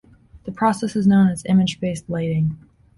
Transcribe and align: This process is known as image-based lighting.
This 0.45 0.55
process 0.55 0.95
is 0.95 1.05
known 1.05 1.27
as 1.27 1.45
image-based 1.45 2.09
lighting. 2.09 2.57